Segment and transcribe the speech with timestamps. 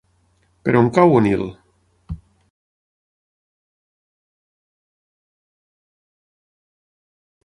[0.67, 1.43] Per on cau Onil?